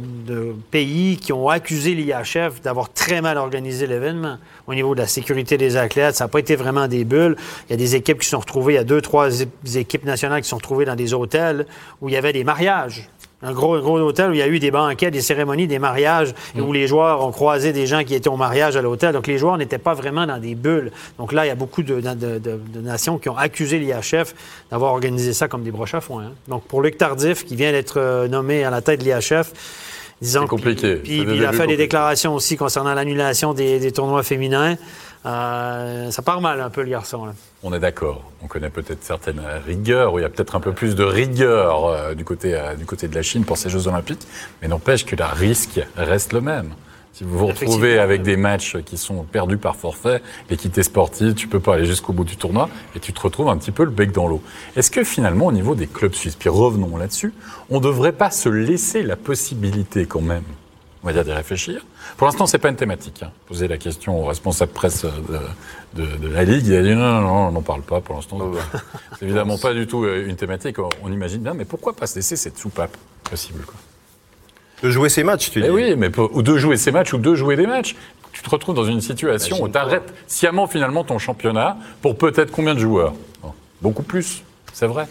pays 0.70 1.16
qui 1.16 1.32
ont 1.32 1.48
accusé 1.48 1.94
l'IHF 1.94 2.60
d'avoir 2.62 2.92
très 2.92 3.20
mal 3.20 3.38
organisé 3.38 3.86
l'événement 3.86 4.38
au 4.66 4.74
niveau 4.74 4.94
de 4.94 5.00
la 5.00 5.06
sécurité 5.06 5.56
des 5.56 5.76
athlètes. 5.76 6.16
Ça 6.16 6.24
n'a 6.24 6.28
pas 6.28 6.40
été 6.40 6.56
vraiment 6.56 6.88
des 6.88 7.04
bulles. 7.04 7.36
Il 7.68 7.72
y 7.72 7.74
a 7.74 7.78
des 7.78 7.96
équipes 7.96 8.20
qui 8.20 8.28
sont 8.28 8.40
retrouvées, 8.40 8.74
il 8.74 8.76
y 8.76 8.80
a 8.80 8.84
deux, 8.84 9.00
trois 9.00 9.30
équipes 9.74 10.04
nationales 10.04 10.42
qui 10.42 10.48
sont 10.48 10.56
retrouvées 10.56 10.84
dans 10.84 10.96
des 10.96 11.14
hôtels 11.14 11.66
où 12.00 12.08
il 12.08 12.12
y 12.12 12.18
avait 12.18 12.32
des 12.32 12.44
mariages. 12.44 13.08
Un 13.44 13.52
gros, 13.52 13.78
gros 13.80 13.98
hôtel 14.00 14.30
où 14.30 14.32
il 14.32 14.38
y 14.38 14.42
a 14.42 14.48
eu 14.48 14.58
des 14.58 14.70
banquets, 14.70 15.10
des 15.10 15.20
cérémonies, 15.20 15.66
des 15.66 15.78
mariages, 15.78 16.34
et 16.56 16.60
où 16.62 16.72
les 16.72 16.86
joueurs 16.86 17.24
ont 17.24 17.30
croisé 17.30 17.72
des 17.74 17.86
gens 17.86 18.02
qui 18.02 18.14
étaient 18.14 18.28
au 18.30 18.36
mariage 18.38 18.76
à 18.76 18.82
l'hôtel. 18.82 19.12
Donc, 19.12 19.26
les 19.26 19.36
joueurs 19.38 19.58
n'étaient 19.58 19.78
pas 19.78 19.92
vraiment 19.94 20.26
dans 20.26 20.38
des 20.38 20.54
bulles. 20.54 20.90
Donc 21.18 21.32
là, 21.32 21.44
il 21.44 21.48
y 21.48 21.52
a 21.52 21.54
beaucoup 21.54 21.82
de, 21.82 22.00
de- 22.00 22.14
de- 22.14 22.38
de 22.38 22.80
nations 22.80 23.18
qui 23.18 23.28
ont 23.28 23.36
accusé 23.36 23.78
l'IHF 23.78 24.34
d'avoir 24.70 24.92
organisé 24.92 25.32
ça 25.34 25.46
comme 25.46 25.62
des 25.62 25.70
broches 25.70 25.94
à 25.94 26.00
foin. 26.00 26.22
hein. 26.24 26.32
Donc, 26.48 26.64
pour 26.64 26.80
Luc 26.82 26.96
Tardif, 26.96 27.44
qui 27.44 27.54
vient 27.54 27.70
d'être 27.72 27.98
euh, 28.00 28.28
nommé 28.28 28.64
à 28.64 28.70
la 28.70 28.80
tête 28.80 29.00
de 29.00 29.04
l'IHF, 29.04 29.52
disons 30.22 30.42
C'est 30.42 30.48
compliqué. 30.48 30.94
Puis, 30.96 31.18
C'est 31.18 31.24
puis 31.24 31.32
des 31.34 31.38
il 31.38 31.44
a 31.46 31.52
fait 31.52 31.66
des 31.66 31.76
déclarations 31.76 32.34
aussi 32.34 32.56
concernant 32.56 32.94
l'annulation 32.94 33.52
des, 33.52 33.78
des 33.78 33.92
tournois 33.92 34.22
féminins. 34.22 34.76
Euh, 35.26 36.10
ça 36.10 36.22
part 36.22 36.40
mal 36.40 36.60
un 36.60 36.70
peu, 36.70 36.82
le 36.82 36.90
garçon. 36.90 37.24
Là. 37.24 37.32
On 37.62 37.72
est 37.72 37.78
d'accord. 37.78 38.30
On 38.42 38.46
connaît 38.46 38.70
peut-être 38.70 39.02
certaines 39.02 39.40
rigueurs, 39.66 40.12
ou 40.12 40.18
il 40.18 40.22
y 40.22 40.24
a 40.24 40.28
peut-être 40.28 40.54
un 40.54 40.60
peu 40.60 40.72
plus 40.72 40.94
de 40.94 41.04
rigueur 41.04 41.86
euh, 41.86 42.14
du, 42.14 42.24
côté, 42.24 42.54
euh, 42.54 42.74
du 42.74 42.84
côté 42.84 43.08
de 43.08 43.14
la 43.14 43.22
Chine 43.22 43.44
pour 43.44 43.56
ces 43.56 43.70
Jeux 43.70 43.88
Olympiques, 43.88 44.26
mais 44.60 44.68
n'empêche 44.68 45.06
que 45.06 45.16
le 45.16 45.24
risque 45.24 45.80
reste 45.96 46.32
le 46.32 46.42
même. 46.42 46.74
Si 47.14 47.22
vous 47.22 47.38
vous 47.38 47.46
retrouvez 47.46 48.00
avec 48.00 48.22
des 48.22 48.36
matchs 48.36 48.76
qui 48.78 48.98
sont 48.98 49.22
perdus 49.22 49.56
par 49.56 49.76
forfait, 49.76 50.20
l'équité 50.50 50.82
sportive, 50.82 51.34
tu 51.34 51.46
peux 51.46 51.60
pas 51.60 51.74
aller 51.74 51.86
jusqu'au 51.86 52.12
bout 52.12 52.24
du 52.24 52.36
tournoi 52.36 52.68
et 52.96 52.98
tu 52.98 53.12
te 53.12 53.20
retrouves 53.20 53.48
un 53.48 53.56
petit 53.56 53.70
peu 53.70 53.84
le 53.84 53.92
bec 53.92 54.10
dans 54.10 54.26
l'eau. 54.26 54.42
Est-ce 54.74 54.90
que 54.90 55.04
finalement, 55.04 55.46
au 55.46 55.52
niveau 55.52 55.76
des 55.76 55.86
clubs 55.86 56.12
suisses, 56.12 56.34
puis 56.34 56.48
revenons 56.48 56.96
là-dessus, 56.96 57.32
on 57.70 57.76
ne 57.76 57.84
devrait 57.84 58.12
pas 58.12 58.32
se 58.32 58.48
laisser 58.48 59.04
la 59.04 59.14
possibilité 59.14 60.06
quand 60.06 60.22
même 60.22 60.42
on 61.04 61.06
va 61.06 61.12
dire 61.12 61.22
d'y 61.24 61.32
réfléchir. 61.32 61.84
Pour 62.16 62.26
l'instant, 62.26 62.46
c'est 62.46 62.56
pas 62.58 62.70
une 62.70 62.76
thématique. 62.76 63.22
Hein. 63.22 63.30
Poser 63.46 63.68
la 63.68 63.76
question 63.76 64.22
au 64.22 64.24
responsable 64.24 64.72
presse 64.72 65.04
de, 65.04 66.02
de- 66.02 66.16
de 66.16 66.28
la 66.28 66.44
Ligue, 66.44 66.66
il 66.66 66.74
a 66.74 66.82
dit 66.82 66.94
non, 66.94 67.20
non, 67.20 67.20
non, 67.20 67.48
on 67.48 67.52
n'en 67.52 67.60
parle 67.60 67.82
pas 67.82 68.00
pour 68.00 68.14
l'instant. 68.16 68.38
C'est 69.18 69.26
évidemment 69.26 69.58
pas 69.58 69.74
du 69.74 69.86
tout 69.86 70.04
euh, 70.04 70.26
une 70.26 70.36
thématique. 70.36 70.76
On, 71.02 71.12
imagine 71.12 71.42
bien, 71.42 71.52
mais 71.52 71.66
pourquoi 71.66 71.92
pas 71.92 72.06
se 72.06 72.16
laisser 72.16 72.36
cette 72.36 72.56
soupape 72.56 72.96
possible 73.28 73.64
quoi? 73.66 73.74
De 74.82 74.88
jouer 74.90 75.10
ses 75.10 75.24
matchs, 75.24 75.50
tu 75.50 75.60
dis. 75.60 75.66
Eh 75.68 75.70
oui, 75.70 75.94
mais 75.96 76.08
pour- 76.08 76.34
ou 76.34 76.40
de 76.42 76.56
jouer 76.56 76.78
ces 76.78 76.90
matchs 76.90 77.12
ou 77.12 77.18
de 77.18 77.34
jouer 77.34 77.56
des 77.56 77.66
matchs. 77.66 77.94
Tu 78.32 78.42
te 78.42 78.48
retrouves 78.50 78.74
dans 78.74 78.84
une 78.86 79.00
situation 79.02 79.62
où 79.62 79.68
tu 79.68 79.76
arrêtes 79.78 80.12
sciemment 80.26 80.66
finalement 80.66 81.04
ton 81.04 81.18
championnat 81.18 81.76
pour 82.02 82.16
peut-être 82.16 82.50
combien 82.50 82.74
de 82.74 82.80
joueurs? 82.80 83.12
Bon, 83.42 83.52
Beaucoup 83.82 84.02
plus, 84.02 84.42
c'est 84.72 84.86
vrai. 84.86 85.06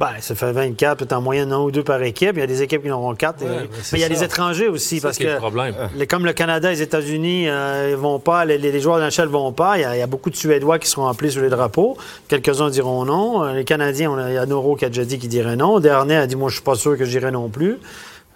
Ben, 0.00 0.08
ça 0.20 0.34
fait 0.34 0.50
24, 0.50 0.96
peut-être 0.96 1.12
en 1.12 1.20
moyenne 1.20 1.52
un 1.52 1.58
ou 1.58 1.70
deux 1.70 1.84
par 1.84 2.02
équipe. 2.02 2.30
Il 2.34 2.40
y 2.40 2.42
a 2.42 2.46
des 2.46 2.62
équipes 2.62 2.82
qui 2.82 2.90
en 2.90 2.96
auront 2.98 3.14
quatre. 3.14 3.42
Ouais, 3.44 3.48
Et- 3.64 3.68
mais 3.92 3.98
il 3.98 4.00
y 4.00 4.04
a 4.04 4.08
ça. 4.08 4.14
des 4.14 4.24
étrangers 4.24 4.66
aussi, 4.68 4.98
parce 4.98 5.18
que 5.18 5.24
le 5.24 5.36
problème. 5.36 5.74
les- 5.94 6.06
comme 6.06 6.24
le 6.24 6.32
Canada 6.32 6.70
et 6.70 6.74
les 6.74 6.80
États-Unis 6.82 7.44
ne 7.46 7.94
vont 7.96 8.18
pas, 8.18 8.46
les, 8.46 8.56
les 8.56 8.80
joueurs 8.80 8.96
de 8.98 9.02
NHL 9.04 9.26
ne 9.26 9.32
vont 9.32 9.52
pas. 9.52 9.76
Il 9.76 9.82
y, 9.82 9.84
a, 9.84 9.94
il 9.96 9.98
y 9.98 10.02
a 10.02 10.06
beaucoup 10.06 10.30
de 10.30 10.36
Suédois 10.36 10.78
qui 10.78 10.88
seront 10.88 11.06
appelés 11.06 11.30
sur 11.30 11.42
les 11.42 11.50
drapeaux. 11.50 11.98
Quelques-uns 12.28 12.70
diront 12.70 13.04
non. 13.04 13.44
Euh, 13.44 13.52
Les 13.52 13.64
Canadiens, 13.64 14.10
on 14.10 14.16
a- 14.16 14.30
il 14.30 14.34
y 14.34 14.38
a 14.38 14.46
Noro 14.46 14.74
qui 14.74 14.86
a 14.86 14.88
déjà 14.88 15.04
dit 15.04 15.18
qu'il 15.18 15.28
dirait 15.28 15.56
non. 15.56 15.80
Dernier 15.80 16.16
a 16.16 16.26
dit 16.26 16.34
moi 16.34 16.48
je 16.48 16.54
suis 16.54 16.64
pas 16.64 16.76
sûr 16.76 16.96
que 16.96 17.04
j'irai 17.04 17.30
non 17.30 17.50
plus. 17.50 17.76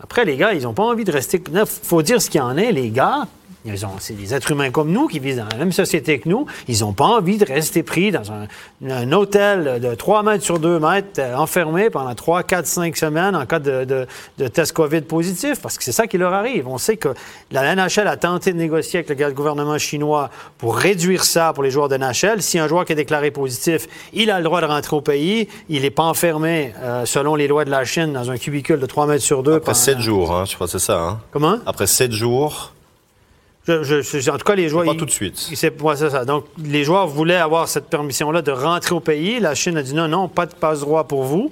Après, 0.02 0.26
les 0.26 0.36
gars, 0.36 0.52
ils 0.52 0.64
n'ont 0.64 0.74
pas 0.74 0.82
envie 0.82 1.04
de 1.04 1.12
rester. 1.12 1.42
Il 1.50 1.62
faut 1.66 2.02
dire 2.02 2.20
ce 2.20 2.28
qu'il 2.28 2.40
y 2.40 2.44
en 2.44 2.58
est, 2.58 2.72
les 2.72 2.90
gars. 2.90 3.22
Ils 3.66 3.86
ont, 3.86 3.92
c'est 3.98 4.14
des 4.14 4.34
êtres 4.34 4.50
humains 4.50 4.70
comme 4.70 4.90
nous 4.90 5.06
qui 5.08 5.18
vivent 5.18 5.38
dans 5.38 5.48
la 5.50 5.56
même 5.56 5.72
société 5.72 6.18
que 6.18 6.28
nous. 6.28 6.46
Ils 6.68 6.80
n'ont 6.80 6.92
pas 6.92 7.06
envie 7.06 7.38
de 7.38 7.46
rester 7.46 7.82
pris 7.82 8.10
dans 8.10 8.30
un, 8.30 8.46
un 8.86 9.12
hôtel 9.12 9.80
de 9.80 9.94
3 9.94 10.22
mètres 10.22 10.44
sur 10.44 10.58
2 10.58 10.78
mètres, 10.78 11.18
euh, 11.18 11.34
enfermés 11.34 11.88
pendant 11.88 12.14
3, 12.14 12.42
4, 12.42 12.66
5 12.66 12.96
semaines 12.96 13.34
en 13.34 13.46
cas 13.46 13.60
de, 13.60 13.84
de, 13.84 14.06
de 14.38 14.48
test 14.48 14.72
COVID 14.72 15.02
positif, 15.02 15.60
parce 15.62 15.78
que 15.78 15.84
c'est 15.84 15.92
ça 15.92 16.06
qui 16.06 16.18
leur 16.18 16.34
arrive. 16.34 16.68
On 16.68 16.76
sait 16.76 16.98
que 16.98 17.08
la 17.52 17.74
NHL 17.74 18.06
a 18.06 18.16
tenté 18.18 18.52
de 18.52 18.58
négocier 18.58 18.98
avec 19.00 19.18
le 19.18 19.32
gouvernement 19.32 19.78
chinois 19.78 20.28
pour 20.58 20.76
réduire 20.76 21.24
ça 21.24 21.52
pour 21.54 21.62
les 21.62 21.70
joueurs 21.70 21.88
de 21.88 21.96
NHL. 21.96 22.42
Si 22.42 22.58
un 22.58 22.68
joueur 22.68 22.84
qui 22.84 22.92
est 22.92 22.96
déclaré 22.96 23.30
positif, 23.30 23.86
il 24.12 24.30
a 24.30 24.38
le 24.38 24.44
droit 24.44 24.60
de 24.60 24.66
rentrer 24.66 24.96
au 24.96 25.00
pays. 25.00 25.48
Il 25.70 25.82
n'est 25.82 25.90
pas 25.90 26.02
enfermé, 26.04 26.74
euh, 26.82 27.06
selon 27.06 27.34
les 27.34 27.48
lois 27.48 27.64
de 27.64 27.70
la 27.70 27.84
Chine, 27.84 28.12
dans 28.12 28.30
un 28.30 28.36
cubicule 28.36 28.78
de 28.78 28.86
3 28.86 29.06
mètres 29.06 29.24
sur 29.24 29.42
2. 29.42 29.54
Après 29.54 29.74
7 29.74 30.00
jours, 30.00 30.34
hein, 30.34 30.44
je 30.46 30.54
crois 30.54 30.66
que 30.66 30.72
c'est 30.72 30.78
ça. 30.78 31.00
Hein. 31.00 31.20
Comment? 31.32 31.56
Après 31.66 31.86
7 31.86 32.12
jours, 32.12 32.72
Je- 33.66 33.82
je- 33.82 34.02
je- 34.02 34.30
en 34.30 34.36
tout 34.36 34.44
cas, 34.44 34.54
les 34.54 34.68
joueurs. 34.68 34.84
pas 34.84 34.94
tout 34.94 35.06
de 35.06 35.10
suite. 35.10 35.48
ouais, 35.80 35.96
ça. 35.96 36.24
Donc, 36.24 36.44
les 36.62 36.84
joueurs 36.84 37.06
voulaient 37.06 37.36
avoir 37.36 37.66
cette 37.68 37.86
permission-là 37.88 38.42
de 38.42 38.50
rentrer 38.52 38.94
au 38.94 39.00
pays. 39.00 39.40
La 39.40 39.54
Chine 39.54 39.76
a 39.78 39.82
dit 39.82 39.94
non, 39.94 40.06
non, 40.08 40.28
pas 40.28 40.46
de 40.46 40.54
passe-droit 40.54 41.04
pour 41.04 41.22
vous. 41.24 41.50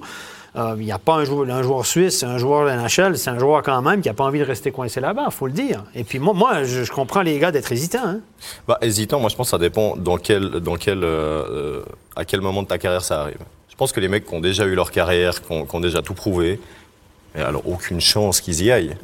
Euh, 0.55 0.75
Il 0.77 0.85
n'y 0.85 0.91
a 0.91 0.99
pas 0.99 1.15
un 1.15 1.23
joueur, 1.25 1.49
un 1.49 1.63
joueur 1.63 1.83
suisse, 1.83 2.21
un 2.21 2.37
joueur 2.37 2.61
de 2.61 2.67
la 2.67 2.75
NHL, 2.75 3.17
c'est 3.17 3.31
un 3.31 3.39
joueur 3.39 3.63
quand 3.63 3.81
même 3.81 4.01
qui 4.01 4.07
n'a 4.07 4.13
pas 4.13 4.25
envie 4.25 4.37
de 4.37 4.43
rester 4.45 4.69
coincé 4.71 5.01
là-bas, 5.01 5.23
il 5.25 5.33
faut 5.33 5.47
le 5.47 5.51
dire. 5.53 5.83
Et 5.95 6.03
puis 6.03 6.19
moi, 6.19 6.35
moi 6.35 6.63
je, 6.63 6.83
je 6.83 6.91
comprends 6.91 7.23
les 7.23 7.39
gars 7.39 7.51
d'être 7.51 7.71
hésitants. 7.71 8.05
hein. 8.05 8.19
Bah, 8.67 8.77
hésitant, 8.83 9.19
moi 9.19 9.29
je 9.31 9.35
pense 9.35 9.47
que 9.47 9.51
ça 9.51 9.57
dépend 9.57 9.95
dans 9.97 10.17
quel, 10.17 10.51
dans 10.59 10.75
quel, 10.75 11.03
euh, 11.03 11.07
euh, 11.49 11.81
à 12.15 12.23
quel 12.23 12.41
moment 12.41 12.61
de 12.61 12.67
ta 12.67 12.77
carrière 12.77 13.03
ça 13.03 13.21
arrive. 13.21 13.39
Je 13.67 13.75
pense 13.75 13.91
que 13.91 13.99
les 13.99 14.07
mecs 14.07 14.27
qui 14.27 14.33
ont 14.35 14.41
déjà 14.41 14.65
eu 14.65 14.75
leur 14.75 14.91
carrière, 14.91 15.41
qui 15.41 15.51
ont, 15.51 15.65
qui 15.65 15.75
ont 15.75 15.79
déjà 15.79 16.03
tout 16.03 16.13
prouvé, 16.13 16.59
Et 17.35 17.41
alors, 17.41 17.67
aucune 17.67 17.99
chance 17.99 18.41
qu'ils 18.41 18.63
y 18.63 18.71
aillent. 18.71 18.95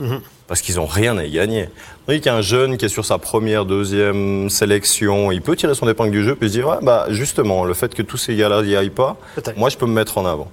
Parce 0.48 0.62
qu'ils 0.62 0.76
n'ont 0.76 0.86
rien 0.86 1.18
à 1.18 1.26
y 1.26 1.32
gagner. 1.32 1.70
Tandis 2.06 2.22
qu'un 2.22 2.42
jeune 2.42 2.78
qui 2.78 2.86
est 2.86 2.90
sur 2.90 3.06
sa 3.06 3.18
première, 3.18 3.66
deuxième 3.66 4.50
sélection, 4.50 5.32
il 5.32 5.42
peut 5.42 5.56
tirer 5.56 5.76
son 5.76 5.88
épingle 5.88 6.12
du 6.12 6.24
jeu 6.24 6.36
puis 6.36 6.50
se 6.50 6.54
dire, 6.54 6.68
ouais, 6.68 6.78
bah, 6.82 7.06
justement, 7.10 7.66
le 7.66 7.74
fait 7.74 7.94
que 7.94 8.02
tous 8.02 8.18
ces 8.18 8.36
gars-là 8.36 8.64
n'y 8.64 8.76
aillent 8.76 8.90
pas, 8.90 9.18
moi, 9.58 9.70
je 9.70 9.78
peux 9.78 9.86
me 9.86 9.94
mettre 9.94 10.18
en 10.18 10.26
avant. 10.26 10.52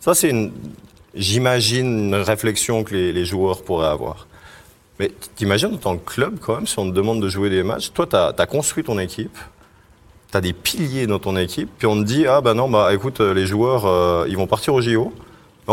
Ça, 0.00 0.14
c'est 0.14 0.30
une, 0.30 0.52
j'imagine, 1.14 2.08
une 2.08 2.14
réflexion 2.14 2.84
que 2.84 2.94
les, 2.94 3.12
les 3.12 3.24
joueurs 3.24 3.62
pourraient 3.62 3.88
avoir. 3.88 4.26
Mais 4.98 5.10
t'imagines 5.34 5.74
en 5.74 5.78
tant 5.78 5.96
que 5.96 6.08
club, 6.08 6.38
quand 6.40 6.56
même, 6.56 6.66
si 6.66 6.78
on 6.78 6.88
te 6.88 6.94
demande 6.94 7.20
de 7.20 7.28
jouer 7.28 7.50
des 7.50 7.62
matchs, 7.62 7.92
toi, 7.92 8.06
tu 8.06 8.16
as, 8.16 8.46
construit 8.46 8.82
ton 8.82 8.98
équipe, 8.98 9.36
tu 10.30 10.36
as 10.36 10.40
des 10.40 10.52
piliers 10.52 11.06
dans 11.06 11.18
ton 11.18 11.36
équipe, 11.36 11.68
puis 11.78 11.86
on 11.86 11.96
te 11.96 12.06
dit, 12.06 12.26
ah 12.26 12.40
bah 12.40 12.54
non, 12.54 12.68
bah 12.68 12.92
écoute, 12.94 13.20
les 13.20 13.46
joueurs, 13.46 13.86
euh, 13.86 14.26
ils 14.28 14.36
vont 14.36 14.46
partir 14.46 14.74
au 14.74 14.80
JO, 14.80 15.12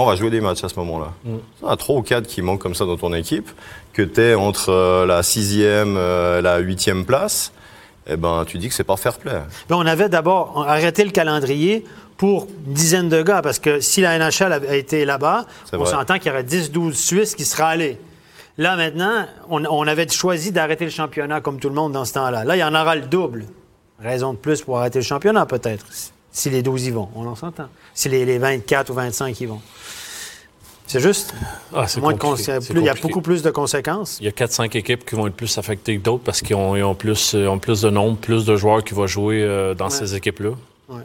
on 0.02 0.06
va 0.06 0.16
jouer 0.16 0.30
des 0.30 0.42
matchs 0.42 0.64
à 0.64 0.70
ce 0.70 0.76
moment-là. 0.80 1.14
Il 1.26 1.32
y 1.34 1.66
en 1.66 1.70
a 1.70 1.78
trois 1.78 1.98
ou 1.98 2.02
quatre 2.02 2.28
qui 2.28 2.42
manquent 2.42 2.62
comme 2.62 2.76
ça 2.76 2.86
dans 2.86 2.98
ton 2.98 3.14
équipe, 3.14 3.50
que 3.94 4.02
tu 4.02 4.22
es 4.22 4.34
entre 4.36 4.70
euh, 4.70 5.06
la 5.06 5.22
sixième, 5.24 5.96
euh, 5.98 6.42
la 6.42 6.58
huitième 6.60 7.06
place, 7.06 7.52
eh 8.08 8.18
ben 8.18 8.44
tu 8.46 8.58
dis 8.58 8.70
que 8.70 8.74
c'est 8.74 8.84
pas 8.84 8.98
fair 8.98 9.18
play. 9.18 9.32
Mais 9.70 9.76
on 9.76 9.86
avait 9.86 10.10
d'abord 10.10 10.66
arrêté 10.68 11.04
le 11.04 11.12
calendrier 11.12 11.86
pour 12.18 12.48
une 12.68 12.74
dizaine 12.74 13.10
de 13.10 13.22
gars, 13.22 13.42
parce 13.42 13.60
que 13.60 13.80
si 13.80 14.02
la 14.02 14.18
NHL 14.18 14.52
avait 14.54 14.80
été 14.80 15.06
là-bas, 15.06 15.46
on 15.74 15.86
s'entend 15.86 16.18
qu'il 16.18 16.28
y 16.28 16.30
aurait 16.32 16.44
10-12 16.44 16.94
Suisses 16.94 17.36
qui 17.36 17.46
seraient 17.46 17.64
allés. 17.64 17.98
Là, 18.58 18.76
maintenant, 18.76 19.26
on, 19.50 19.66
on 19.66 19.88
avait 19.88 20.08
choisi 20.08 20.52
d'arrêter 20.52 20.86
le 20.86 20.92
championnat 20.92 21.42
comme 21.42 21.60
tout 21.60 21.70
le 21.70 21.76
monde 21.76 21.92
dans 21.94 22.06
ce 22.06 22.14
temps-là. 22.14 22.44
Là, 22.44 22.56
il 22.56 22.60
y 22.60 22.64
en 22.64 22.76
aura 22.76 22.96
le 22.96 23.02
double. 23.02 23.46
Raison 24.00 24.34
de 24.34 24.38
plus 24.38 24.62
pour 24.62 24.80
arrêter 24.80 25.00
le 25.00 25.06
championnat, 25.06 25.46
peut-être, 25.46 25.86
si 26.34 26.50
les 26.50 26.62
12 26.62 26.88
y 26.88 26.92
vont. 26.92 27.08
On 27.16 27.26
en 27.26 27.36
s'entend. 27.36 27.68
Si 27.94 28.10
les, 28.10 28.26
les 28.26 28.38
24 28.40 28.90
ou 28.90 28.94
25 28.94 29.40
y 29.40 29.46
vont. 29.46 29.62
C'est 30.86 31.00
juste. 31.00 31.34
Ah, 31.74 31.88
c'est 31.88 32.02
Moins 32.02 32.12
de 32.14 32.18
compliqué, 32.20 32.58
plus- 32.60 32.80
il 32.82 32.84
y 32.86 32.90
a 32.90 32.94
beaucoup 32.96 33.22
plus 33.22 33.42
de 33.42 33.50
conséquences. 33.52 34.18
Il 34.20 34.26
y 34.26 34.28
a 34.28 34.32
4-5 34.32 34.76
équipes 34.78 35.06
qui 35.10 35.16
vont 35.16 35.28
être 35.28 35.34
plus 35.36 35.58
affectées 35.58 35.98
que 35.98 36.04
d'autres 36.04 36.24
parce 36.24 36.42
qu'ils 36.42 36.58
ont, 36.58 36.94
plus, 36.94 37.34
euh, 37.36 37.48
ont 37.48 37.58
plus 37.58 37.82
de 37.82 37.90
nombre, 37.90 38.18
plus 38.18 38.44
de 38.46 38.56
joueurs 38.58 38.84
qui 38.84 38.94
vont 38.94 39.08
jouer 39.08 39.42
euh, 39.42 39.74
dans 39.74 39.86
Ouais. 39.86 39.92
ces 39.92 40.14
équipes-là. 40.16 40.52
Ouais. 40.90 41.04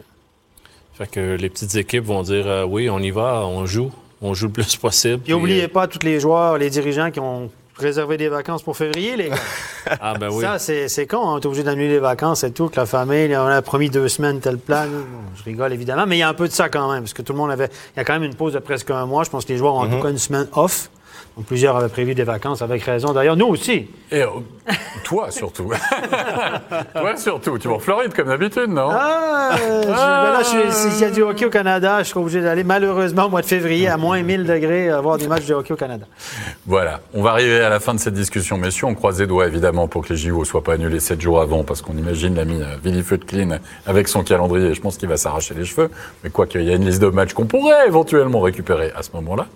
Fait 0.95 1.09
que 1.09 1.35
les 1.37 1.49
petites 1.49 1.75
équipes 1.75 2.03
vont 2.03 2.23
dire 2.23 2.45
euh, 2.45 2.65
oui, 2.65 2.89
on 2.89 2.99
y 2.99 3.09
va, 3.09 3.45
on 3.45 3.65
joue, 3.65 3.89
on 4.21 4.33
joue 4.33 4.47
le 4.47 4.51
plus 4.51 4.75
possible. 4.75 5.23
Et 5.27 5.31
n'oubliez 5.31 5.63
euh, 5.63 5.67
pas 5.69 5.87
tous 5.87 6.05
les 6.05 6.19
joueurs, 6.19 6.57
les 6.57 6.69
dirigeants 6.69 7.09
qui 7.09 7.21
ont 7.21 7.49
réservé 7.79 8.17
des 8.17 8.29
vacances 8.29 8.63
pour 8.63 8.77
février, 8.77 9.15
les 9.15 9.29
gars. 9.29 9.35
ah 10.01 10.13
ben 10.19 10.29
oui. 10.31 10.43
Ça, 10.43 10.59
c'est 10.59 11.07
con. 11.07 11.19
On 11.19 11.39
est 11.39 11.45
obligé 11.45 11.63
d'annuler 11.63 11.89
les 11.89 11.99
vacances 11.99 12.43
et 12.43 12.51
tout, 12.51 12.69
que 12.69 12.75
la 12.77 12.85
famille, 12.85 13.35
on 13.35 13.47
a 13.47 13.61
promis 13.61 13.89
deux 13.89 14.07
semaines, 14.07 14.39
tel 14.39 14.57
plan. 14.57 14.85
Bon, 14.85 15.05
je 15.35 15.43
rigole, 15.43 15.73
évidemment, 15.73 16.05
mais 16.07 16.17
il 16.17 16.19
y 16.19 16.23
a 16.23 16.29
un 16.29 16.33
peu 16.33 16.47
de 16.47 16.53
ça 16.53 16.69
quand 16.69 16.91
même, 16.91 17.03
parce 17.03 17.13
que 17.13 17.21
tout 17.21 17.33
le 17.33 17.39
monde 17.39 17.51
avait... 17.51 17.69
Il 17.95 17.97
y 17.97 17.99
a 17.99 18.03
quand 18.03 18.13
même 18.13 18.23
une 18.23 18.35
pause 18.35 18.53
de 18.53 18.59
presque 18.59 18.91
un 18.91 19.05
mois. 19.05 19.23
Je 19.23 19.29
pense 19.29 19.45
que 19.45 19.51
les 19.51 19.57
joueurs 19.57 19.75
ont 19.75 19.81
en 19.81 19.89
tout 19.89 20.01
cas 20.01 20.09
une 20.09 20.17
semaine 20.17 20.47
off. 20.53 20.89
Donc, 21.37 21.45
plusieurs 21.45 21.75
avaient 21.77 21.89
prévu 21.89 22.15
des 22.15 22.23
vacances 22.23 22.61
avec 22.61 22.83
raison. 22.83 23.13
D'ailleurs, 23.13 23.35
nous 23.37 23.47
aussi. 23.47 23.87
Et 24.11 24.21
euh, 24.23 24.27
toi 25.03 25.31
surtout. 25.31 25.71
toi 26.93 27.15
surtout. 27.17 27.57
Tu 27.57 27.67
vas 27.67 27.75
en 27.75 27.79
Floride 27.79 28.13
comme 28.13 28.27
d'habitude, 28.27 28.67
non? 28.69 28.89
Ah, 28.91 29.51
euh, 29.61 29.81
je- 29.83 29.87
ben 29.87 29.93
là, 30.33 30.43
s'il 30.43 30.99
y 30.99 31.03
a 31.05 31.09
du 31.11 31.21
hockey 31.21 31.45
au 31.45 31.49
Canada, 31.49 32.03
je 32.03 32.09
serai 32.09 32.19
obligé 32.19 32.41
d'aller 32.41 32.63
malheureusement 32.63 33.25
au 33.25 33.29
mois 33.29 33.41
de 33.41 33.45
février 33.47 33.87
à 33.87 33.97
moins 33.97 34.21
1000 34.21 34.45
degrés 34.45 34.89
euh, 34.91 34.99
voir 35.01 35.17
des 35.17 35.27
matchs 35.27 35.45
de 35.45 35.53
hockey 35.53 35.73
au 35.73 35.77
Canada. 35.77 36.05
Voilà, 36.65 36.99
on 37.13 37.21
va 37.21 37.31
arriver 37.31 37.61
à 37.61 37.69
la 37.69 37.79
fin 37.79 37.93
de 37.93 37.99
cette 37.99 38.13
discussion, 38.13 38.57
messieurs. 38.57 38.87
On 38.87 38.95
croise 38.95 39.19
les 39.19 39.27
doigts 39.27 39.47
évidemment 39.47 39.87
pour 39.87 40.03
que 40.05 40.13
les 40.13 40.17
JO 40.17 40.43
soient 40.45 40.63
pas 40.63 40.73
annulés 40.73 40.99
sept 40.99 41.21
jours 41.21 41.41
avant, 41.41 41.63
parce 41.63 41.81
qu'on 41.81 41.97
imagine 41.97 42.35
l'ami 42.35 42.61
Willy 42.83 43.03
Clean 43.03 43.59
avec 43.85 44.07
son 44.07 44.23
calendrier. 44.23 44.73
Je 44.73 44.81
pense 44.81 44.97
qu'il 44.97 45.09
va 45.09 45.17
s'arracher 45.17 45.53
les 45.53 45.65
cheveux. 45.65 45.89
Mais 46.23 46.29
quoi 46.29 46.45
qu'il 46.47 46.63
y 46.63 46.71
a 46.71 46.75
une 46.75 46.85
liste 46.85 47.01
de 47.01 47.07
matchs 47.07 47.33
qu'on 47.33 47.45
pourrait 47.45 47.87
éventuellement 47.87 48.41
récupérer 48.41 48.91
à 48.95 49.03
ce 49.03 49.09
moment-là. 49.13 49.47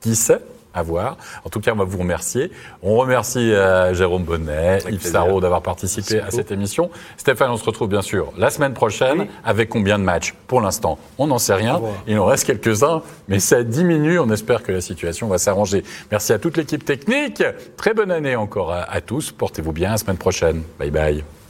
Qui 0.00 0.14
sait? 0.14 0.40
À 0.76 0.82
voir. 0.82 1.16
En 1.44 1.48
tout 1.48 1.60
cas, 1.60 1.72
on 1.72 1.76
va 1.76 1.84
vous 1.84 1.98
remercier. 1.98 2.52
On 2.82 2.96
remercie 2.96 3.52
euh, 3.52 3.94
Jérôme 3.94 4.22
Bonnet, 4.22 4.78
Yves. 4.88 5.00
Sarraud 5.06 5.40
d'avoir 5.40 5.62
participé 5.62 6.20
à 6.20 6.30
cette 6.30 6.52
émission. 6.52 6.90
Stéphane, 7.16 7.50
on 7.50 7.56
se 7.56 7.64
retrouve 7.64 7.88
bien 7.88 8.02
sûr 8.02 8.32
la 8.36 8.50
semaine 8.50 8.74
prochaine. 8.74 9.20
Oui. 9.20 9.30
Avec 9.44 9.68
combien 9.70 9.98
de 9.98 10.04
matchs? 10.04 10.34
Pour 10.46 10.60
l'instant, 10.60 10.98
on 11.18 11.26
n'en 11.26 11.38
sait 11.38 11.54
rien. 11.54 11.80
Il 12.06 12.18
en 12.18 12.26
reste 12.26 12.44
quelques-uns, 12.46 13.02
mais 13.28 13.40
ça 13.40 13.62
diminue. 13.62 14.18
On 14.20 14.30
espère 14.30 14.62
que 14.62 14.72
la 14.72 14.80
situation 14.80 15.26
va 15.28 15.38
s'arranger. 15.38 15.82
Merci 16.10 16.32
à 16.32 16.38
toute 16.38 16.56
l'équipe 16.56 16.84
technique. 16.84 17.42
Très 17.76 17.94
bonne 17.94 18.10
année 18.10 18.36
encore 18.36 18.72
à, 18.72 18.82
à 18.82 19.00
tous. 19.00 19.32
Portez-vous 19.32 19.72
bien. 19.72 19.88
À 19.88 19.92
la 19.92 19.98
semaine 19.98 20.18
prochaine. 20.18 20.62
Bye 20.78 20.90
bye. 20.90 21.45